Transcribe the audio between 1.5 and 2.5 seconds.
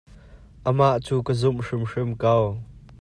hrimhrim ko.